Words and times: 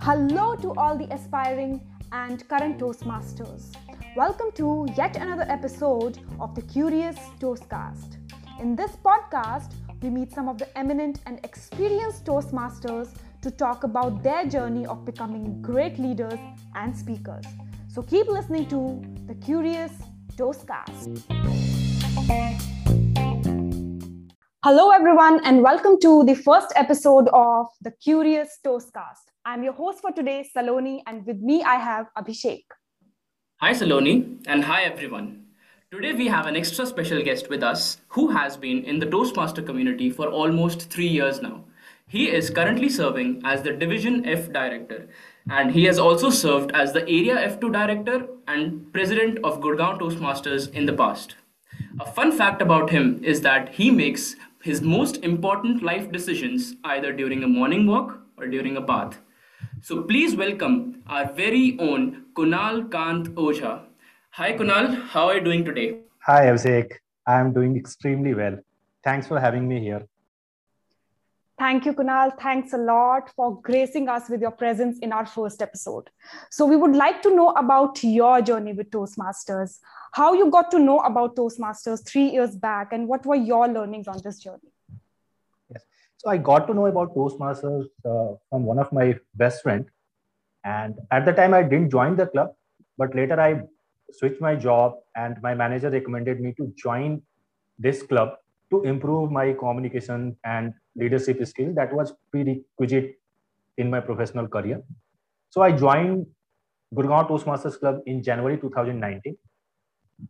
Hello 0.00 0.54
to 0.56 0.74
all 0.76 0.98
the 0.98 1.08
aspiring 1.10 1.80
and 2.12 2.46
current 2.48 2.78
Toastmasters. 2.78 3.74
Welcome 4.14 4.52
to 4.56 4.86
yet 4.96 5.16
another 5.16 5.46
episode 5.48 6.18
of 6.38 6.54
the 6.54 6.62
Curious 6.62 7.16
Toastcast. 7.40 8.18
In 8.60 8.76
this 8.76 8.92
podcast, 9.04 9.72
we 10.02 10.10
meet 10.10 10.30
some 10.32 10.48
of 10.48 10.58
the 10.58 10.68
eminent 10.78 11.20
and 11.24 11.40
experienced 11.42 12.26
Toastmasters 12.26 13.08
to 13.40 13.50
talk 13.50 13.84
about 13.84 14.22
their 14.22 14.44
journey 14.44 14.86
of 14.86 15.04
becoming 15.04 15.62
great 15.62 15.98
leaders 15.98 16.38
and 16.74 16.96
speakers. 16.96 17.46
So 17.88 18.02
keep 18.02 18.28
listening 18.28 18.68
to 18.68 19.02
the 19.26 19.34
Curious 19.36 19.92
Toastcast. 20.36 21.22
Hello, 24.64 24.88
everyone, 24.88 25.44
and 25.44 25.62
welcome 25.62 26.00
to 26.00 26.24
the 26.24 26.34
first 26.34 26.72
episode 26.74 27.28
of 27.34 27.66
the 27.82 27.90
Curious 28.02 28.60
Toastcast. 28.64 29.26
I'm 29.44 29.62
your 29.62 29.74
host 29.74 30.00
for 30.00 30.10
today, 30.10 30.48
Saloni, 30.56 31.02
and 31.06 31.26
with 31.26 31.36
me 31.36 31.62
I 31.62 31.74
have 31.74 32.06
Abhishek. 32.16 32.62
Hi, 33.60 33.72
Saloni, 33.72 34.42
and 34.46 34.64
hi, 34.64 34.84
everyone. 34.84 35.44
Today 35.90 36.14
we 36.14 36.28
have 36.28 36.46
an 36.46 36.56
extra 36.56 36.86
special 36.86 37.22
guest 37.22 37.50
with 37.50 37.62
us 37.62 38.00
who 38.08 38.30
has 38.30 38.56
been 38.56 38.82
in 38.84 38.98
the 38.98 39.04
Toastmaster 39.04 39.60
community 39.60 40.08
for 40.08 40.28
almost 40.28 40.88
three 40.90 41.08
years 41.08 41.42
now. 41.42 41.64
He 42.08 42.30
is 42.30 42.48
currently 42.48 42.88
serving 42.88 43.42
as 43.44 43.60
the 43.60 43.74
Division 43.74 44.24
F 44.24 44.50
Director, 44.50 45.08
and 45.50 45.72
he 45.72 45.84
has 45.84 45.98
also 45.98 46.30
served 46.30 46.72
as 46.72 46.94
the 46.94 47.02
Area 47.02 47.36
F2 47.50 47.70
Director 47.70 48.28
and 48.48 48.90
President 48.94 49.40
of 49.44 49.60
Gurgaon 49.60 49.98
Toastmasters 49.98 50.72
in 50.72 50.86
the 50.86 50.94
past. 50.94 51.34
A 52.00 52.10
fun 52.10 52.32
fact 52.32 52.62
about 52.62 52.90
him 52.90 53.22
is 53.22 53.42
that 53.42 53.68
he 53.74 53.90
makes 53.90 54.36
his 54.64 54.80
most 54.80 55.16
important 55.28 55.82
life 55.82 56.10
decisions 56.10 56.74
either 56.84 57.12
during 57.12 57.42
a 57.44 57.46
morning 57.46 57.86
walk 57.86 58.18
or 58.38 58.46
during 58.46 58.78
a 58.78 58.80
bath. 58.80 59.18
So 59.82 60.04
please 60.04 60.34
welcome 60.34 61.02
our 61.06 61.30
very 61.30 61.76
own 61.78 62.24
Kunal 62.34 62.90
Kant 62.90 63.34
Ojha. 63.34 63.82
Hi 64.30 64.54
Kunal, 64.54 65.02
how 65.08 65.28
are 65.28 65.34
you 65.34 65.44
doing 65.44 65.66
today? 65.66 65.98
Hi 66.20 66.46
Abhishek, 66.46 66.92
I 67.26 67.40
am 67.40 67.52
doing 67.52 67.76
extremely 67.76 68.32
well. 68.32 68.56
Thanks 69.04 69.26
for 69.26 69.38
having 69.38 69.68
me 69.68 69.80
here. 69.80 70.06
Thank 71.56 71.86
you, 71.86 71.92
Kunal. 71.92 72.36
Thanks 72.40 72.72
a 72.72 72.78
lot 72.78 73.30
for 73.36 73.60
gracing 73.62 74.08
us 74.08 74.28
with 74.28 74.40
your 74.40 74.50
presence 74.50 74.98
in 74.98 75.12
our 75.12 75.24
first 75.24 75.62
episode. 75.62 76.10
So, 76.50 76.66
we 76.66 76.74
would 76.74 76.96
like 76.96 77.22
to 77.22 77.34
know 77.34 77.50
about 77.50 78.02
your 78.02 78.42
journey 78.42 78.72
with 78.72 78.90
Toastmasters, 78.90 79.78
how 80.12 80.32
you 80.32 80.50
got 80.50 80.72
to 80.72 80.80
know 80.80 80.98
about 80.98 81.36
Toastmasters 81.36 82.04
three 82.04 82.28
years 82.28 82.56
back, 82.56 82.92
and 82.92 83.06
what 83.06 83.24
were 83.24 83.36
your 83.36 83.68
learnings 83.68 84.08
on 84.08 84.20
this 84.24 84.40
journey? 84.40 84.72
Yes. 85.70 85.84
So, 86.16 86.28
I 86.28 86.38
got 86.38 86.66
to 86.66 86.74
know 86.74 86.86
about 86.86 87.14
Toastmasters 87.14 87.84
uh, 88.04 88.34
from 88.50 88.64
one 88.64 88.80
of 88.80 88.92
my 88.92 89.16
best 89.34 89.62
friend. 89.62 89.86
And 90.64 90.98
at 91.12 91.24
the 91.24 91.32
time, 91.32 91.54
I 91.54 91.62
didn't 91.62 91.90
join 91.90 92.16
the 92.16 92.26
club, 92.26 92.54
but 92.98 93.14
later 93.14 93.40
I 93.40 93.62
switched 94.10 94.40
my 94.40 94.56
job, 94.56 94.94
and 95.14 95.40
my 95.40 95.54
manager 95.54 95.88
recommended 95.88 96.40
me 96.40 96.52
to 96.56 96.72
join 96.76 97.22
this 97.78 98.02
club 98.02 98.38
to 98.70 98.82
improve 98.82 99.30
my 99.30 99.52
communication 99.52 100.36
and 100.44 100.74
leadership 100.96 101.44
skill 101.46 101.72
that 101.74 101.92
was 101.92 102.12
prerequisite 102.30 103.18
in 103.78 103.90
my 103.90 104.00
professional 104.00 104.48
career. 104.48 104.82
So 105.50 105.62
I 105.62 105.72
joined 105.72 106.26
Gurgaon 106.94 107.28
Toastmasters 107.28 107.78
Club 107.78 108.00
in 108.06 108.22
January 108.22 108.56
2019. 108.56 109.36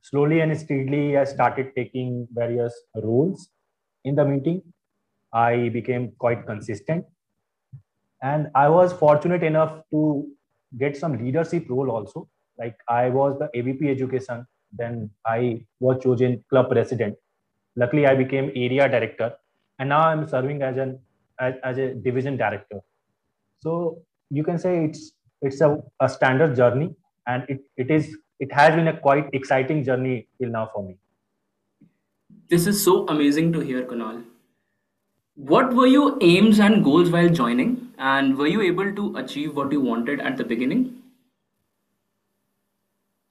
Slowly 0.03 0.41
and 0.41 0.57
steadily, 0.59 1.17
I 1.17 1.25
started 1.25 1.73
taking 1.77 2.27
various 2.33 2.75
roles 2.95 3.51
in 4.05 4.15
the 4.15 4.25
meeting. 4.25 4.63
I 5.33 5.69
became 5.69 6.13
quite 6.19 6.47
consistent. 6.47 7.05
And 8.23 8.49
I 8.55 8.69
was 8.69 8.93
fortunate 8.93 9.43
enough 9.43 9.83
to 9.91 10.27
get 10.79 10.97
some 10.97 11.23
leadership 11.23 11.69
role 11.69 11.91
also. 11.91 12.29
Like 12.59 12.77
I 12.89 13.11
was 13.11 13.39
the 13.39 13.51
AVP 13.55 13.91
education, 13.91 14.47
then 14.73 15.11
I 15.27 15.67
was 15.81 16.03
chosen 16.03 16.43
club 16.49 16.71
president. 16.71 17.17
Luckily, 17.77 18.07
I 18.07 18.15
became 18.15 18.53
area 18.55 18.89
director 18.89 19.35
and 19.79 19.89
now 19.89 20.01
i'm 20.01 20.27
serving 20.29 20.63
as 20.63 20.77
an 20.77 20.99
as, 21.39 21.55
as 21.63 21.79
a 21.79 21.95
division 21.95 22.37
director. 22.37 22.81
So 23.61 24.03
you 24.31 24.45
can 24.45 24.59
say 24.59 24.85
it's 24.85 25.13
it's 25.43 25.61
a, 25.61 25.79
a 26.01 26.09
standard 26.09 26.57
journey 26.57 26.95
and 27.27 27.45
it, 27.49 27.61
it 27.77 27.91
is 27.91 28.17
it 28.41 28.53
has 28.53 28.75
been 28.75 28.89
a 28.89 28.99
quite 28.99 29.29
exciting 29.33 29.85
journey 29.85 30.29
till 30.41 30.51
now 30.51 30.71
for 30.73 30.83
me. 30.83 30.97
This 32.49 32.67
is 32.67 32.83
so 32.83 33.07
amazing 33.07 33.53
to 33.53 33.61
hear 33.61 33.85
kunal. 33.85 34.25
What 35.37 35.75
were 35.75 35.87
your 35.87 36.17
aims 36.21 36.61
and 36.61 36.85
goals 36.85 37.11
while 37.11 37.29
joining? 37.29 37.93
And 37.99 38.37
were 38.37 38.47
you 38.47 38.61
able 38.61 38.95
to 38.95 39.17
achieve 39.17 39.57
what 39.57 39.73
you 39.73 39.81
wanted 39.81 40.21
at 40.21 40.37
the 40.37 40.45
beginning? 40.45 41.03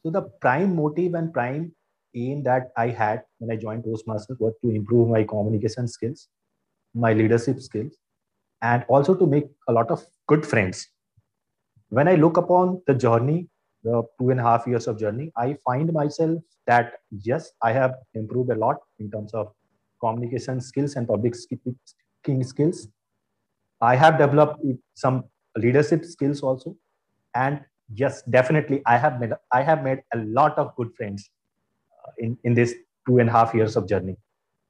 So 0.03 0.09
the 0.09 0.23
prime 0.41 0.75
motive 0.75 1.13
and 1.13 1.33
prime 1.33 1.73
aim 2.16 2.44
that 2.44 2.72
I 2.78 2.88
had 2.90 3.24
when 3.40 3.51
I 3.51 3.56
joined 3.59 3.84
Toastmasters 3.84 4.40
was 4.40 4.53
to 4.63 4.69
improve 4.72 5.09
my 5.09 5.24
communication 5.24 5.88
skills, 5.88 6.28
my 6.94 7.13
leadership 7.13 7.59
skills, 7.62 7.97
and 8.62 8.85
also 8.90 9.16
to 9.16 9.25
make 9.25 9.46
a 9.68 9.74
lot 9.74 9.91
of 9.91 10.06
good 10.28 10.46
friends. 10.46 10.88
When 11.90 12.07
I 12.07 12.16
look 12.16 12.38
upon 12.38 12.81
the 12.88 12.94
journey, 12.94 13.50
the 13.84 14.03
two 14.19 14.29
and 14.29 14.40
a 14.40 14.44
half 14.44 14.66
years 14.68 14.88
of 14.88 15.00
journey, 15.00 15.31
I 15.38 15.57
find 15.66 15.91
myself 15.94 16.40
that 16.68 16.94
yes, 17.12 17.51
I 17.62 17.72
have 17.74 17.96
improved 18.13 18.51
a 18.51 18.56
lot 18.56 18.78
in 19.00 19.12
terms 19.12 19.34
of 19.34 19.53
communication 20.00 20.62
skills 20.62 20.95
and 20.95 21.07
public 21.07 21.35
speaking 21.35 22.44
skills. 22.44 22.88
I 23.81 23.95
have 23.95 24.18
developed 24.18 24.62
some 24.94 25.25
leadership 25.57 26.06
skills 26.06 26.41
also, 26.41 26.75
and 27.35 27.62
yes, 27.94 28.24
definitely, 28.24 28.81
I 28.85 28.97
have 28.97 29.19
made 29.19 29.34
I 29.51 29.62
have 29.62 29.84
made 29.84 30.00
a 30.13 30.18
lot 30.19 30.57
of 30.57 30.75
good 30.75 30.94
friends 30.95 31.30
in, 32.17 32.37
in 32.43 32.53
this 32.53 32.73
two 33.07 33.19
and 33.19 33.29
a 33.29 33.31
half 33.31 33.53
years 33.53 33.75
of 33.75 33.87
journey. 33.87 34.17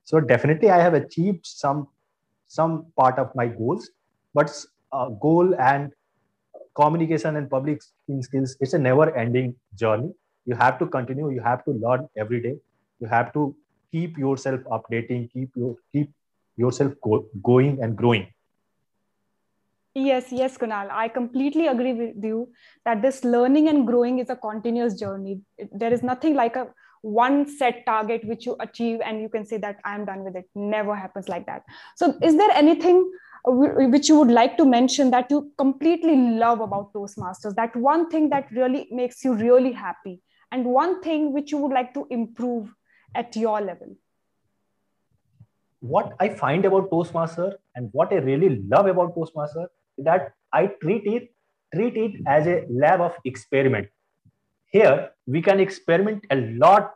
So 0.03 0.19
definitely 0.19 0.69
I 0.69 0.79
have 0.79 0.93
achieved 0.93 1.45
some 1.45 1.87
some 2.47 2.85
part 2.97 3.17
of 3.17 3.33
my 3.35 3.47
goals, 3.47 3.89
but 4.33 4.51
uh, 4.91 5.09
goal 5.09 5.55
and 5.59 5.91
communication 6.75 7.35
and 7.37 7.49
public 7.49 7.81
skills, 8.21 8.55
it's 8.59 8.73
a 8.73 8.79
never 8.79 9.15
ending 9.15 9.55
journey. 9.75 10.11
You 10.45 10.55
have 10.55 10.77
to 10.79 10.85
continue, 10.85 11.31
you 11.31 11.41
have 11.41 11.63
to 11.65 11.71
learn 11.71 12.07
every 12.17 12.41
day. 12.41 12.55
You 12.99 13.07
have 13.07 13.33
to 13.33 13.55
keep 13.91 14.17
yourself 14.17 14.61
updating, 14.71 15.31
keep 15.31 15.51
your 15.55 15.75
keep 15.91 16.11
yourself 16.57 16.93
go, 17.03 17.25
going 17.41 17.81
and 17.81 17.95
growing. 17.95 18.27
Yes, 19.95 20.31
yes, 20.31 20.57
Kunal. 20.57 20.89
I 20.91 21.07
completely 21.07 21.67
agree 21.67 21.93
with 21.93 22.23
you 22.23 22.51
that 22.83 23.03
this 23.03 23.23
learning 23.23 23.69
and 23.69 23.85
growing 23.85 24.17
is 24.17 24.29
a 24.29 24.35
continuous 24.35 24.99
journey. 24.99 25.41
There 25.71 25.93
is 25.93 26.01
nothing 26.01 26.33
like 26.33 26.55
a 26.55 26.67
one 27.03 27.45
set 27.45 27.85
target 27.85 28.23
which 28.23 28.45
you 28.45 28.55
achieve 28.61 29.01
and 29.05 29.21
you 29.21 29.27
can 29.27 29.45
say 29.45 29.57
that 29.57 29.77
i'm 29.83 30.05
done 30.05 30.23
with 30.23 30.35
it. 30.37 30.49
Never 30.55 30.95
happens 30.95 31.27
like 31.27 31.45
that. 31.47 31.63
So 31.95 32.17
is 32.21 32.37
there 32.37 32.49
anything 32.51 33.11
which 33.45 34.07
you 34.07 34.17
would 34.17 34.31
like 34.31 34.55
to 34.57 34.65
mention 34.65 35.11
that 35.11 35.29
you 35.29 35.51
completely 35.57 36.15
love 36.15 36.61
about 36.61 36.93
toastmasters 36.93 37.55
that 37.55 37.75
one 37.75 38.09
thing 38.09 38.29
that 38.29 38.49
really 38.51 38.87
makes 38.89 39.25
you 39.25 39.33
really 39.33 39.73
happy 39.73 40.21
and 40.53 40.63
one 40.63 41.01
thing 41.01 41.33
which 41.33 41.51
you 41.51 41.57
would 41.57 41.73
like 41.73 41.93
to 41.93 42.07
improve 42.09 42.73
at 43.13 43.35
your 43.35 43.59
level? 43.59 43.97
What 45.81 46.13
i 46.21 46.29
find 46.29 46.63
about 46.63 46.89
toastmaster 46.89 47.57
and 47.75 47.89
what 47.91 48.13
i 48.13 48.15
really 48.15 48.61
love 48.69 48.85
about 48.85 49.13
toastmaster 49.13 49.67
is 49.97 50.05
that 50.05 50.31
i 50.53 50.67
treat 50.81 51.05
it 51.05 51.29
treat 51.75 51.97
it 51.97 52.21
as 52.25 52.47
a 52.47 52.63
lab 52.69 53.01
of 53.01 53.17
experiment 53.25 53.89
here, 54.73 55.11
we 55.27 55.41
can 55.41 55.59
experiment 55.59 56.25
a 56.31 56.35
lot 56.63 56.95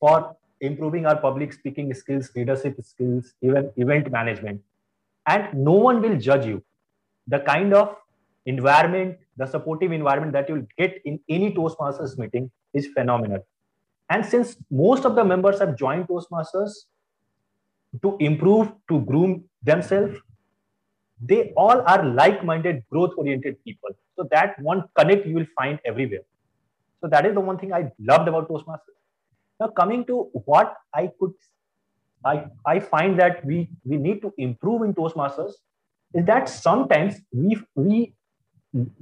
for 0.00 0.34
improving 0.60 1.04
our 1.06 1.16
public 1.16 1.52
speaking 1.52 1.92
skills, 1.92 2.30
leadership 2.34 2.76
skills, 2.82 3.34
even 3.42 3.70
event 3.76 4.10
management. 4.10 4.60
And 5.26 5.52
no 5.52 5.72
one 5.72 6.00
will 6.00 6.18
judge 6.18 6.46
you. 6.46 6.64
The 7.28 7.40
kind 7.40 7.74
of 7.74 7.94
environment, 8.46 9.18
the 9.36 9.46
supportive 9.46 9.92
environment 9.92 10.32
that 10.32 10.48
you'll 10.48 10.66
get 10.78 11.00
in 11.04 11.20
any 11.28 11.52
Toastmasters 11.52 12.18
meeting 12.18 12.50
is 12.72 12.88
phenomenal. 12.88 13.46
And 14.08 14.24
since 14.24 14.56
most 14.70 15.04
of 15.04 15.14
the 15.14 15.24
members 15.24 15.58
have 15.60 15.76
joined 15.76 16.08
Toastmasters 16.08 16.72
to 18.02 18.16
improve, 18.18 18.72
to 18.88 19.00
groom 19.00 19.44
themselves, 19.62 20.16
they 21.20 21.52
all 21.56 21.82
are 21.86 22.04
like 22.04 22.44
minded, 22.44 22.82
growth 22.90 23.12
oriented 23.16 23.62
people. 23.64 23.90
So 24.16 24.28
that 24.30 24.58
one 24.60 24.84
connect 24.96 25.26
you 25.26 25.34
will 25.34 25.46
find 25.56 25.78
everywhere. 25.84 26.20
So 27.04 27.08
that 27.08 27.26
is 27.26 27.34
the 27.34 27.40
one 27.40 27.58
thing 27.58 27.74
I 27.74 27.92
loved 28.00 28.28
about 28.28 28.48
Toastmasters. 28.48 28.96
Now 29.60 29.66
coming 29.68 30.06
to 30.06 30.30
what 30.46 30.74
I 30.94 31.10
could, 31.20 31.32
I, 32.24 32.46
I 32.64 32.80
find 32.80 33.18
that 33.18 33.44
we, 33.44 33.68
we 33.84 33.98
need 33.98 34.22
to 34.22 34.32
improve 34.38 34.80
in 34.82 34.94
Toastmasters 34.94 35.52
is 36.14 36.24
that 36.24 36.48
sometimes 36.48 37.20
we, 37.30 37.58
we, 37.74 38.14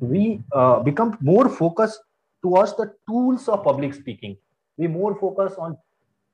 we 0.01 0.43
uh, 0.53 0.81
become 0.81 1.17
more 1.21 1.49
focused 1.49 2.01
towards 2.43 2.77
the 2.77 2.93
tools 3.09 3.49
of 3.49 3.63
public 3.63 3.95
speaking. 3.95 4.37
We 4.77 4.89
more 4.89 5.15
focus 5.15 5.55
on 5.57 5.79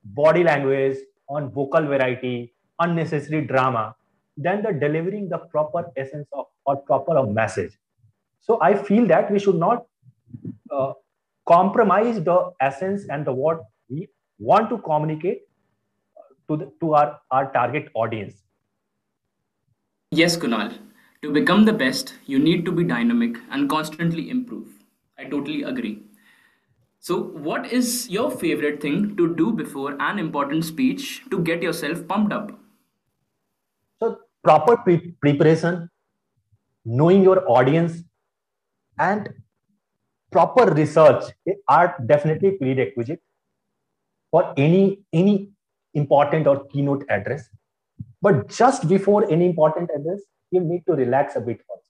body 0.04 0.42
language, 0.42 0.96
on 1.28 1.50
vocal 1.50 1.82
variety, 1.82 2.54
unnecessary 2.78 3.42
drama. 3.42 3.94
than 4.38 4.62
the 4.62 4.72
delivering 4.72 5.28
the 5.28 5.38
proper 5.38 5.90
essence 5.96 6.28
of 6.32 6.46
or 6.64 6.76
proper 6.76 7.22
message. 7.26 7.72
So 8.40 8.58
I 8.62 8.74
feel 8.74 9.06
that 9.08 9.30
we 9.30 9.38
should 9.38 9.56
not 9.56 9.86
uh, 10.70 10.92
compromise 11.48 12.22
the 12.22 12.38
essence 12.60 13.06
and 13.08 13.24
the 13.24 13.32
what 13.32 13.62
we 13.88 14.08
want 14.38 14.68
to 14.70 14.78
communicate 14.78 15.42
to 16.48 16.56
the, 16.56 16.72
to 16.80 16.94
our, 16.94 17.20
our 17.30 17.52
target 17.52 17.88
audience. 17.94 18.42
Yes, 20.10 20.36
Kunal. 20.36 20.78
To 21.22 21.32
become 21.32 21.64
the 21.64 21.72
best, 21.72 22.14
you 22.26 22.38
need 22.38 22.64
to 22.64 22.72
be 22.72 22.84
dynamic 22.84 23.36
and 23.50 23.68
constantly 23.68 24.30
improve. 24.30 24.68
I 25.18 25.24
totally 25.24 25.62
agree. 25.62 26.02
So, 27.00 27.22
what 27.22 27.72
is 27.72 28.08
your 28.08 28.30
favorite 28.30 28.80
thing 28.80 29.16
to 29.16 29.34
do 29.34 29.52
before 29.52 29.96
an 30.00 30.18
important 30.18 30.64
speech 30.64 31.22
to 31.30 31.40
get 31.40 31.62
yourself 31.62 32.06
pumped 32.06 32.32
up? 32.32 32.52
So, 34.00 34.18
proper 34.44 34.76
pre- 34.76 35.14
preparation, 35.20 35.90
knowing 36.84 37.22
your 37.22 37.48
audience, 37.50 38.02
and 38.98 39.28
proper 40.30 40.66
research 40.72 41.24
eh, 41.46 41.54
are 41.68 41.96
definitely 42.06 42.52
prerequisite 42.52 43.22
for 44.30 44.54
any 44.56 45.00
any 45.12 45.50
important 45.94 46.46
or 46.46 46.64
keynote 46.66 47.04
address. 47.08 47.48
But 48.20 48.48
just 48.48 48.88
before 48.88 49.30
any 49.30 49.46
important 49.46 49.90
address, 49.94 50.20
you 50.50 50.60
need 50.60 50.84
to 50.86 50.94
relax 50.94 51.36
a 51.36 51.40
bit 51.40 51.60
first 51.68 51.88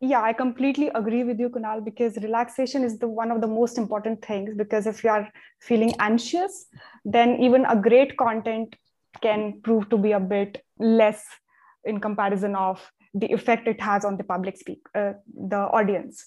yeah 0.00 0.22
i 0.22 0.32
completely 0.32 0.88
agree 0.94 1.22
with 1.24 1.38
you 1.38 1.48
kunal 1.50 1.84
because 1.84 2.16
relaxation 2.22 2.84
is 2.84 2.98
the 2.98 3.08
one 3.08 3.30
of 3.30 3.40
the 3.40 3.46
most 3.46 3.76
important 3.78 4.24
things 4.24 4.54
because 4.60 4.86
if 4.86 5.02
you 5.04 5.10
are 5.10 5.28
feeling 5.60 5.92
anxious 5.98 6.66
then 7.04 7.36
even 7.48 7.66
a 7.66 7.76
great 7.88 8.16
content 8.16 8.76
can 9.20 9.60
prove 9.62 9.88
to 9.90 9.98
be 9.98 10.12
a 10.12 10.20
bit 10.20 10.64
less 10.78 11.24
in 11.84 12.00
comparison 12.00 12.56
of 12.56 12.90
the 13.14 13.26
effect 13.32 13.66
it 13.66 13.80
has 13.80 14.04
on 14.04 14.16
the 14.16 14.22
public 14.22 14.56
speak 14.56 14.80
uh, 14.94 15.12
the 15.34 15.56
audience. 15.56 16.24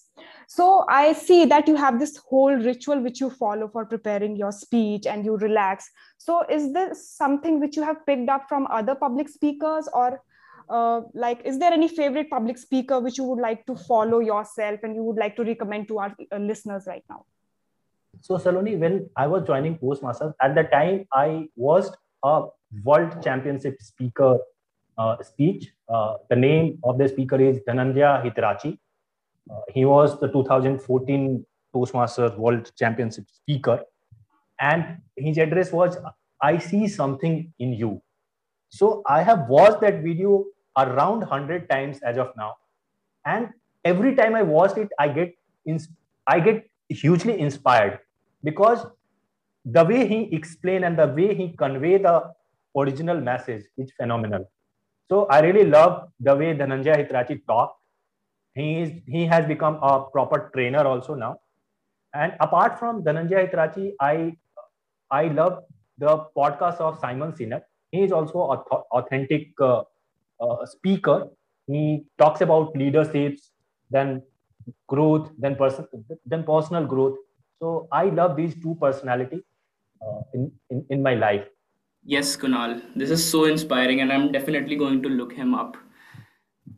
So 0.48 0.86
i 0.90 1.14
see 1.14 1.46
that 1.46 1.68
you 1.68 1.76
have 1.76 2.00
this 2.00 2.18
whole 2.18 2.56
ritual 2.56 3.02
which 3.02 3.22
you 3.22 3.30
follow 3.30 3.70
for 3.70 3.86
preparing 3.86 4.36
your 4.36 4.52
speech 4.52 5.06
and 5.06 5.26
you 5.26 5.38
relax. 5.38 5.90
So 6.18 6.44
is 6.50 6.74
this 6.74 7.10
something 7.10 7.60
which 7.60 7.78
you 7.78 7.84
have 7.84 8.06
picked 8.06 8.30
up 8.30 8.50
from 8.50 8.68
other 8.68 8.96
public 8.96 9.30
speakers 9.30 9.88
or 9.94 10.22
uh, 10.70 11.02
like 11.14 11.42
is 11.46 11.60
there 11.60 11.72
any 11.72 11.88
favorite 11.88 12.30
public 12.30 12.58
speaker 12.58 13.00
which 13.00 13.18
you 13.18 13.24
would 13.24 13.40
like 13.40 13.66
to 13.66 13.76
follow 13.76 14.20
yourself 14.20 14.80
and 14.84 14.96
you 14.96 15.04
would 15.04 15.18
like 15.18 15.36
to 15.38 15.44
recommend 15.44 15.88
to 15.88 16.00
our 16.00 16.16
uh, 16.32 16.38
listeners 16.38 16.84
right 16.88 17.04
now? 17.10 17.26
So 18.22 18.38
saloni 18.38 18.78
when 18.78 19.10
i 19.16 19.26
was 19.28 19.44
joining 19.44 19.78
toastmasters 19.78 20.34
at 20.42 20.56
the 20.56 20.64
time 20.64 21.06
i 21.14 21.48
was 21.56 21.92
a 22.24 22.44
world 22.84 23.22
championship 23.24 23.82
speaker 23.82 24.38
speech 25.22 25.74
uh, 25.90 26.14
the 26.30 26.36
name 26.36 26.80
of 26.84 26.98
the 26.98 27.08
speaker 27.14 27.40
is 27.50 27.60
dhananjaya 27.68 28.12
hettiarachchi 28.26 28.72
uh, 29.52 29.62
he 29.76 29.86
was 29.86 30.20
the 30.20 30.28
2014 30.28 31.46
toastmasters 31.76 32.38
world 32.38 32.72
championship 32.82 33.26
speaker 33.42 33.78
and 34.60 34.98
his 35.28 35.38
address 35.38 35.72
was 35.72 35.98
i 36.42 36.58
see 36.58 36.88
something 36.88 37.36
in 37.60 37.74
you 37.84 38.02
so 38.70 39.04
I 39.08 39.22
have 39.24 39.50
watched 39.50 39.82
that 39.82 40.02
video 40.04 40.46
around 40.78 41.20
100 41.20 41.70
times 41.70 42.00
as 42.04 42.18
of 42.18 42.32
now. 42.38 42.56
And 43.26 43.50
every 43.86 44.16
time 44.16 44.36
I 44.36 44.42
watched 44.42 44.78
it, 44.78 44.90
I 45.00 45.10
get, 45.10 45.36
ins- 45.66 45.90
I 46.28 46.40
get 46.40 46.70
hugely 46.90 47.40
inspired 47.40 48.00
because 48.44 48.86
the 49.66 49.86
way 49.86 50.08
he 50.08 50.36
explained 50.36 50.86
and 50.86 50.98
the 50.98 51.08
way 51.08 51.36
he 51.36 51.50
convey 51.58 51.98
the 51.98 52.34
original 52.78 53.22
message 53.22 53.66
is 53.78 53.92
phenomenal. 53.98 54.52
So 55.10 55.26
I 55.28 55.40
really 55.42 55.66
love 55.66 56.10
the 56.20 56.36
way 56.36 56.54
Dhananjaya 56.56 56.98
Hettiarachchi 57.02 57.46
talked. 57.48 57.80
He 58.56 58.82
is 58.82 58.92
he 59.08 59.26
has 59.26 59.46
become 59.46 59.80
a 59.82 60.06
proper 60.12 60.52
trainer 60.54 60.86
also 60.86 61.16
now. 61.16 61.38
And 62.14 62.34
apart 62.40 62.80
from 62.80 63.04
Dhananjaya 63.04 63.50
Hettiarachchi, 63.50 63.94
I 64.00 64.36
I 65.12 65.26
love 65.28 65.64
the 65.98 66.26
podcast 66.38 66.80
of 66.80 67.00
Simon 67.00 67.32
Sinek 67.34 67.64
he 67.92 68.02
is 68.04 68.12
also 68.12 68.52
an 68.52 68.60
authentic 69.00 69.50
uh, 69.62 69.84
uh, 70.42 70.66
speaker. 70.66 71.28
He 71.68 72.06
talks 72.18 72.42
about 72.42 72.76
leaderships, 72.76 73.52
then 73.92 74.24
growth, 74.88 75.30
then 75.38 75.56
person, 75.56 75.88
then 76.26 76.44
personal 76.44 76.86
growth. 76.86 77.18
So 77.60 77.88
I 77.92 78.06
love 78.06 78.36
these 78.36 78.56
two 78.62 78.76
personality 78.82 79.44
uh, 80.02 80.22
in, 80.34 80.52
in 80.72 80.86
in 80.90 81.04
my 81.04 81.14
life. 81.16 81.46
Yes, 82.06 82.36
Kunal, 82.38 82.82
this 82.96 83.10
is 83.10 83.24
so 83.24 83.46
inspiring, 83.46 84.02
and 84.02 84.12
I'm 84.12 84.32
definitely 84.32 84.76
going 84.76 85.02
to 85.04 85.10
look 85.10 85.34
him 85.34 85.54
up. 85.56 85.78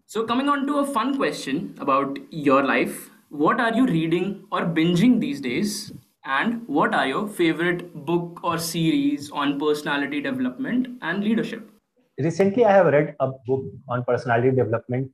So, 0.06 0.24
coming 0.26 0.50
on 0.50 0.66
to 0.68 0.80
a 0.80 0.86
fun 0.86 1.16
question 1.18 1.76
about 1.80 2.18
your 2.32 2.64
life, 2.64 3.10
what 3.30 3.60
are 3.60 3.74
you 3.74 3.86
reading 3.86 4.46
or 4.52 4.62
binging 4.62 5.20
these 5.20 5.42
days? 5.42 5.92
And 6.26 6.68
what 6.68 6.96
are 6.96 7.08
your 7.08 7.28
favorite 7.28 7.94
book 8.06 8.40
or 8.44 8.58
series 8.58 9.30
on 9.32 9.60
personality 9.60 10.22
development 10.22 10.88
and 11.02 11.24
leadership? 11.24 11.70
Recently, 12.18 12.66
I 12.66 12.72
have 12.72 12.88
read 12.88 13.16
a 13.20 13.32
book 13.46 13.66
on 13.90 14.04
personality 14.06 14.52
development 14.56 15.12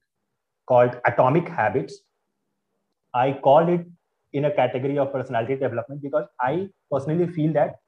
called 0.68 0.96
Atomic 1.06 1.48
Habits. 1.50 2.00
I 3.14 3.34
call 3.44 3.68
it 3.68 3.86
in 4.34 4.46
a 4.46 4.52
category 4.52 4.98
of 4.98 5.12
personality 5.12 5.56
development 5.56 6.02
because 6.02 6.26
I 6.40 6.70
personally 6.90 7.28
feel 7.28 7.52
that 7.54 7.81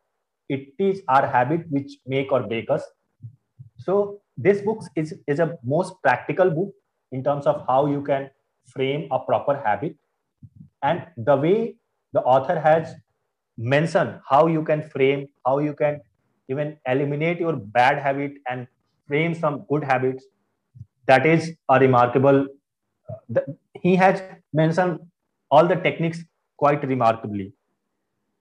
it 0.50 0.70
is 0.80 1.02
our 1.08 1.28
habit 1.28 1.66
which 1.70 1.92
make 2.06 2.32
or 2.32 2.42
break 2.44 2.70
us. 2.70 2.84
So 3.78 4.22
this 4.38 4.62
book 4.62 4.82
is, 4.96 5.14
is 5.28 5.40
a 5.40 5.58
most 5.64 5.94
practical 6.02 6.50
book 6.50 6.74
in 7.12 7.24
terms 7.24 7.46
of 7.46 7.64
how 7.68 7.86
you 7.88 8.02
can 8.02 8.30
frame 8.66 9.08
a 9.12 9.20
proper 9.20 9.62
habit. 9.64 9.96
And 10.82 11.06
the 11.18 11.36
way 11.36 11.76
the 12.14 12.22
author 12.22 12.60
has 12.60 12.94
mentioned 13.58 14.20
how 14.28 14.48
you 14.48 14.64
can 14.64 14.82
frame, 14.90 15.28
how 15.46 15.60
you 15.60 15.74
can 15.74 16.02
even 16.50 16.78
eliminate 16.88 17.40
your 17.40 17.56
bad 17.56 18.00
habit 18.00 18.34
and 18.50 18.68
frame 19.08 19.34
some 19.34 19.66
good 19.70 19.84
habits. 19.84 20.26
That 21.06 21.26
is 21.26 21.52
a 21.70 21.80
remarkable. 21.80 22.48
The, 23.30 23.58
he 23.82 23.96
has 23.96 24.22
mentioned 24.54 25.00
all 25.52 25.68
the 25.68 25.76
techniques 25.76 26.20
quite 26.58 26.84
remarkably. 26.88 27.54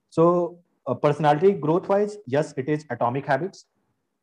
So, 0.09 0.62
uh, 0.87 0.93
personality 0.93 1.53
growth 1.53 1.87
wise, 1.87 2.17
yes, 2.25 2.53
it 2.57 2.69
is 2.69 2.85
Atomic 2.89 3.25
Habits. 3.25 3.65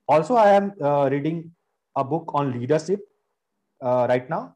Also, 0.08 0.34
I 0.34 0.50
am 0.50 0.72
uh, 0.82 1.08
reading 1.10 1.52
a 1.96 2.04
book 2.04 2.30
on 2.34 2.58
leadership 2.58 3.00
uh, 3.82 4.06
right 4.08 4.28
now. 4.28 4.54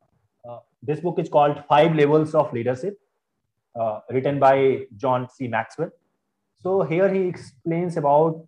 Uh, 0.48 0.58
this 0.82 1.00
book 1.00 1.18
is 1.18 1.28
called 1.28 1.62
Five 1.68 1.94
Levels 1.94 2.34
of 2.34 2.52
Leadership, 2.52 2.98
uh, 3.78 4.00
written 4.10 4.38
by 4.38 4.86
John 4.96 5.28
C. 5.28 5.48
Maxwell. 5.48 5.90
So 6.62 6.82
here 6.82 7.12
he 7.12 7.20
explains 7.20 7.96
about 7.96 8.46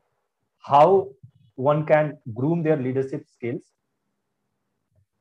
how 0.59 1.09
one 1.55 1.87
can 1.87 2.19
groom 2.35 2.63
their 2.63 2.77
leadership 2.77 3.27
skills. 3.29 3.63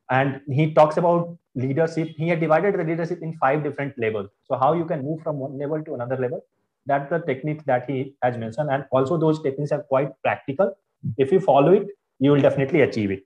And 0.09 0.41
he 0.47 0.73
talks 0.73 0.97
about 0.97 1.37
leadership. 1.55 2.09
He 2.17 2.27
had 2.27 2.39
divided 2.39 2.77
the 2.77 2.83
leadership 2.83 3.19
in 3.21 3.33
five 3.37 3.63
different 3.63 3.97
levels. 3.97 4.29
So 4.43 4.57
how 4.57 4.73
you 4.73 4.85
can 4.85 5.03
move 5.03 5.21
from 5.23 5.37
one 5.37 5.57
level 5.57 5.83
to 5.83 5.93
another 5.93 6.17
level. 6.17 6.45
That's 6.85 7.09
the 7.09 7.19
technique 7.19 7.65
that 7.65 7.89
he 7.89 8.15
has 8.21 8.37
mentioned. 8.37 8.69
And 8.71 8.85
also 8.91 9.17
those 9.17 9.41
techniques 9.41 9.71
are 9.71 9.83
quite 9.83 10.09
practical. 10.23 10.71
If 11.17 11.31
you 11.31 11.39
follow 11.39 11.73
it, 11.73 11.87
you 12.19 12.31
will 12.31 12.41
definitely 12.41 12.81
achieve 12.81 13.11
it. 13.11 13.23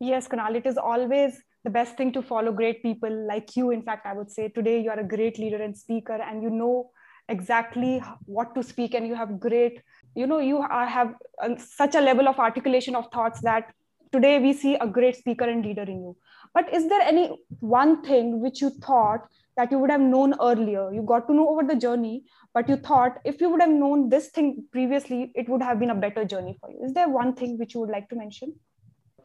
Yes, 0.00 0.28
Kunal, 0.28 0.56
it 0.56 0.66
is 0.66 0.78
always 0.78 1.40
the 1.64 1.70
best 1.70 1.96
thing 1.96 2.12
to 2.12 2.22
follow 2.22 2.52
great 2.52 2.82
people 2.82 3.26
like 3.26 3.56
you. 3.56 3.70
In 3.70 3.82
fact, 3.82 4.06
I 4.06 4.14
would 4.14 4.30
say 4.30 4.48
today 4.48 4.80
you 4.80 4.90
are 4.90 4.98
a 4.98 5.04
great 5.04 5.38
leader 5.38 5.62
and 5.62 5.76
speaker, 5.76 6.14
and 6.20 6.42
you 6.42 6.50
know 6.50 6.90
exactly 7.28 8.02
what 8.24 8.54
to 8.54 8.62
speak 8.62 8.94
and 8.94 9.06
you 9.06 9.14
have 9.14 9.38
great 9.38 9.80
you 10.14 10.26
know 10.26 10.38
you 10.38 10.62
have 10.62 11.14
uh, 11.42 11.50
such 11.56 11.94
a 11.94 12.00
level 12.00 12.28
of 12.28 12.38
articulation 12.38 12.94
of 12.94 13.06
thoughts 13.12 13.40
that 13.42 13.72
today 14.12 14.38
we 14.38 14.52
see 14.52 14.74
a 14.74 14.86
great 14.86 15.16
speaker 15.16 15.44
and 15.44 15.64
leader 15.64 15.82
in 15.82 16.00
you 16.00 16.16
but 16.54 16.72
is 16.74 16.88
there 16.88 17.00
any 17.02 17.30
one 17.60 18.02
thing 18.02 18.40
which 18.40 18.60
you 18.60 18.70
thought 18.70 19.20
that 19.56 19.70
you 19.70 19.78
would 19.78 19.90
have 19.90 20.00
known 20.00 20.34
earlier 20.40 20.92
you 20.92 21.02
got 21.02 21.26
to 21.28 21.34
know 21.34 21.48
over 21.48 21.62
the 21.62 21.76
journey 21.76 22.24
but 22.54 22.68
you 22.68 22.76
thought 22.76 23.18
if 23.24 23.40
you 23.40 23.50
would 23.50 23.60
have 23.60 23.70
known 23.70 24.08
this 24.08 24.28
thing 24.28 24.64
previously 24.72 25.20
it 25.34 25.48
would 25.48 25.62
have 25.62 25.78
been 25.78 25.90
a 25.90 26.00
better 26.06 26.24
journey 26.24 26.56
for 26.60 26.70
you 26.70 26.84
is 26.84 26.92
there 26.94 27.08
one 27.08 27.34
thing 27.34 27.58
which 27.58 27.74
you 27.74 27.80
would 27.80 27.94
like 27.96 28.08
to 28.08 28.16
mention 28.16 28.54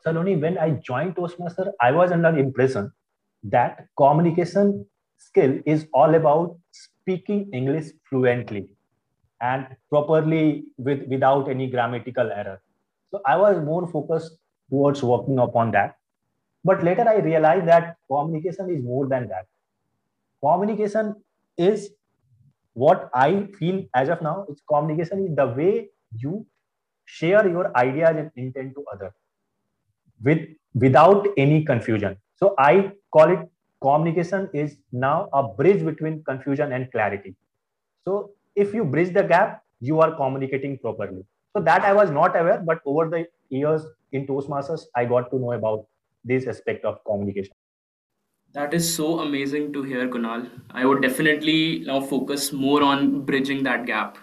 saloni 0.06 0.40
when 0.46 0.58
i 0.58 0.70
joined 0.92 1.16
toastmaster 1.16 1.72
i 1.88 1.92
was 1.92 2.12
under 2.12 2.38
impression 2.46 2.92
that 3.44 3.88
communication 3.98 4.86
skill 5.18 5.60
is 5.66 5.88
all 5.94 6.16
about 6.16 6.58
speaking 6.72 7.50
English 7.54 7.88
fluently 8.10 8.68
and 9.42 9.68
properly 9.90 10.66
with, 10.78 11.08
without 11.08 11.50
any 11.50 11.70
grammatical 11.70 12.32
error. 12.32 12.62
So 13.12 13.22
I 13.26 13.38
was 13.38 13.64
more 13.64 13.88
focused 13.88 14.38
towards 14.70 15.04
working 15.04 15.40
upon 15.40 15.72
that. 15.72 15.96
But 16.64 16.84
later 16.84 17.08
I 17.08 17.18
realized 17.18 17.68
that 17.68 17.96
communication 18.12 18.70
is 18.70 18.84
more 18.84 19.08
than 19.08 19.28
that. 19.30 19.46
Communication 20.48 21.16
is 21.58 21.90
what 22.74 23.10
I 23.14 23.48
feel 23.60 23.84
as 23.96 24.10
of 24.10 24.22
now. 24.22 24.46
It's 24.50 24.62
communication 24.72 25.26
is 25.28 25.36
the 25.36 25.48
way 25.48 25.90
you 26.24 26.46
share 27.06 27.48
your 27.48 27.76
ideas 27.78 28.16
and 28.18 28.32
intent 28.36 28.76
to 28.76 28.86
other 28.94 29.14
with 30.24 30.48
without 30.74 31.28
any 31.38 31.64
confusion. 31.66 32.18
So 32.36 32.54
I 32.58 32.92
call 33.12 33.32
it 33.36 33.50
communication 33.82 34.50
is 34.54 34.78
now 34.92 35.30
a 35.34 35.44
bridge 35.44 35.84
between 35.86 36.24
confusion 36.24 36.72
and 36.72 36.92
clarity. 36.92 37.36
So 38.06 38.32
if 38.56 38.74
you 38.74 38.84
bridge 38.84 39.14
the 39.14 39.24
gap, 39.24 39.62
you 39.80 40.02
are 40.02 40.16
communicating 40.16 40.78
properly. 40.80 41.24
So 41.56 41.64
that 41.64 41.84
I 41.84 41.94
was 41.94 42.12
not 42.12 42.40
aware, 42.40 42.62
but 42.66 42.80
over 42.86 43.10
the 43.10 43.26
years 43.50 43.84
in 44.12 44.28
Toastmasters, 44.28 44.86
I 44.96 45.06
got 45.06 45.32
to 45.32 45.40
know 45.40 45.54
about 45.54 45.86
this 46.24 46.48
aspect 46.48 46.86
of 46.86 47.04
communication. 47.06 47.57
That 48.54 48.74
is 48.74 48.94
so 48.94 49.20
amazing 49.20 49.72
to 49.74 49.84
hear, 49.84 50.08
Kunal. 50.10 50.50
I 50.72 50.86
would 50.86 51.02
definitely 51.02 51.84
now 51.86 52.02
focus 52.02 52.52
more 52.52 52.84
on 52.84 53.22
bridging 53.26 53.64
that 53.64 53.86
gap. 53.86 54.18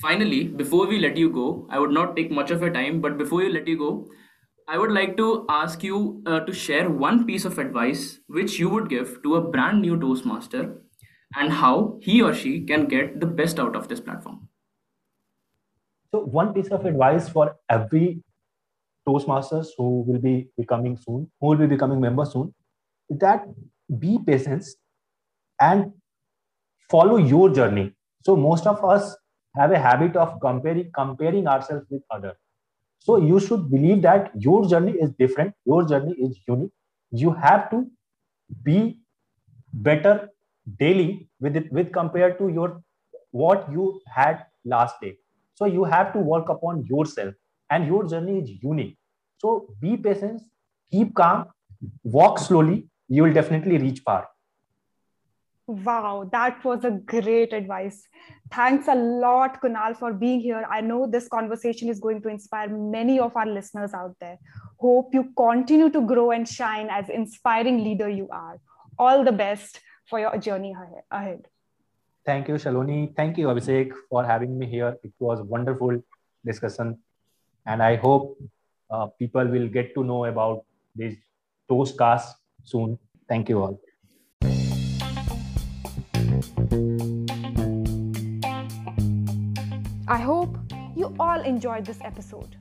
Finally, 0.00 0.44
before 0.48 0.86
we 0.86 0.98
let 0.98 1.16
you 1.16 1.30
go, 1.30 1.66
I 1.70 1.78
would 1.78 1.90
not 1.90 2.16
take 2.16 2.30
much 2.30 2.50
of 2.50 2.60
your 2.60 2.72
time, 2.72 3.00
but 3.00 3.18
before 3.18 3.42
you 3.42 3.52
let 3.52 3.66
you 3.68 3.76
go, 3.78 4.08
I 4.68 4.78
would 4.78 4.92
like 4.92 5.16
to 5.18 5.44
ask 5.48 5.82
you 5.82 6.22
uh, 6.26 6.40
to 6.40 6.52
share 6.52 6.88
one 6.88 7.26
piece 7.26 7.44
of 7.44 7.58
advice 7.58 8.20
which 8.28 8.58
you 8.58 8.68
would 8.70 8.88
give 8.88 9.22
to 9.24 9.36
a 9.36 9.40
brand 9.50 9.82
new 9.82 9.98
Toastmaster 9.98 10.82
and 11.36 11.52
how 11.52 11.98
he 12.02 12.22
or 12.22 12.34
she 12.34 12.62
can 12.64 12.86
get 12.86 13.20
the 13.20 13.26
best 13.26 13.58
out 13.58 13.76
of 13.76 13.88
this 13.88 14.00
platform. 14.00 14.48
So, 16.12 16.20
one 16.24 16.52
piece 16.54 16.68
of 16.68 16.84
advice 16.84 17.28
for 17.28 17.56
every 17.68 18.22
Toastmasters 19.08 19.68
who 19.76 20.02
will 20.02 20.20
be 20.20 20.48
becoming 20.56 20.96
soon, 20.96 21.30
who 21.40 21.48
will 21.48 21.56
be 21.58 21.66
becoming 21.66 22.00
members 22.00 22.32
soon, 22.32 22.54
that 23.10 23.46
be 23.98 24.18
patient 24.26 24.64
and 25.60 25.92
follow 26.90 27.16
your 27.16 27.50
journey. 27.50 27.94
So, 28.24 28.36
most 28.36 28.66
of 28.66 28.84
us 28.84 29.16
have 29.56 29.72
a 29.72 29.78
habit 29.78 30.16
of 30.16 30.40
comparing 30.40 30.90
comparing 30.94 31.46
ourselves 31.46 31.86
with 31.90 32.02
others. 32.10 32.36
So, 33.00 33.18
you 33.18 33.40
should 33.40 33.70
believe 33.70 34.02
that 34.02 34.32
your 34.36 34.66
journey 34.68 34.92
is 34.92 35.12
different, 35.18 35.54
your 35.64 35.86
journey 35.86 36.14
is 36.14 36.38
unique. 36.48 36.72
You 37.12 37.32
have 37.32 37.70
to 37.70 37.86
be 38.64 39.00
better 39.72 40.30
daily 40.78 41.28
with 41.40 41.56
it 41.56 41.72
with 41.72 41.92
compared 41.92 42.38
to 42.38 42.48
your 42.48 42.82
what 43.32 43.70
you 43.72 44.00
had 44.06 44.44
last 44.64 45.00
day 45.00 45.16
so 45.54 45.66
you 45.66 45.84
have 45.84 46.12
to 46.12 46.18
work 46.18 46.48
upon 46.48 46.84
yourself 46.86 47.34
and 47.70 47.86
your 47.86 48.06
journey 48.08 48.40
is 48.40 48.50
unique 48.62 48.98
so 49.38 49.68
be 49.80 49.96
patient 49.96 50.42
keep 50.92 51.14
calm 51.14 51.46
walk 52.04 52.38
slowly 52.38 52.89
you 53.10 53.22
will 53.22 53.32
definitely 53.40 53.78
reach 53.86 54.00
far 54.00 54.28
Wow, 55.70 56.28
that 56.32 56.64
was 56.64 56.84
a 56.84 56.90
great 56.90 57.52
advice. 57.52 58.08
Thanks 58.50 58.88
a 58.88 58.94
lot, 58.96 59.62
Kunal, 59.62 59.96
for 59.96 60.12
being 60.12 60.40
here. 60.40 60.66
I 60.68 60.80
know 60.80 61.06
this 61.06 61.28
conversation 61.28 61.88
is 61.88 62.00
going 62.00 62.22
to 62.22 62.28
inspire 62.28 62.68
many 62.68 63.20
of 63.20 63.36
our 63.36 63.46
listeners 63.46 63.94
out 63.94 64.16
there. 64.20 64.36
Hope 64.78 65.14
you 65.14 65.32
continue 65.36 65.88
to 65.90 66.00
grow 66.00 66.32
and 66.32 66.48
shine 66.48 66.88
as 66.90 67.08
inspiring 67.08 67.84
leader 67.84 68.08
you 68.08 68.28
are. 68.32 68.58
All 68.98 69.22
the 69.22 69.30
best 69.30 69.80
for 70.08 70.18
your 70.18 70.36
journey 70.38 70.74
ahead. 71.12 71.46
Thank 72.26 72.48
you, 72.48 72.54
Shaloni. 72.54 73.14
Thank 73.14 73.38
you, 73.38 73.46
Abhishek, 73.46 73.92
for 74.08 74.24
having 74.24 74.58
me 74.58 74.66
here. 74.66 74.96
It 75.04 75.12
was 75.20 75.38
a 75.38 75.44
wonderful 75.44 76.02
discussion. 76.44 76.98
And 77.64 77.80
I 77.80 77.94
hope 77.94 78.36
uh, 78.90 79.06
people 79.06 79.46
will 79.46 79.68
get 79.68 79.94
to 79.94 80.02
know 80.02 80.24
about 80.24 80.64
this 80.96 81.14
Toastcast 81.70 82.34
soon. 82.64 82.98
Thank 83.28 83.48
you 83.48 83.62
all. 83.62 83.80
I 90.08 90.18
hope 90.18 90.56
you 90.96 91.14
all 91.20 91.40
enjoyed 91.40 91.86
this 91.86 91.98
episode. 92.02 92.56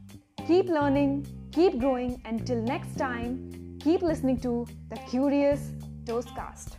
Keep 0.48 0.68
learning, 0.68 1.26
keep 1.52 1.80
growing. 1.80 2.22
Until 2.26 2.62
next 2.62 2.96
time, 2.98 3.78
keep 3.80 4.02
listening 4.02 4.40
to 4.42 4.68
the 4.90 4.98
Curious 5.10 5.72
Toastcast. 6.06 6.78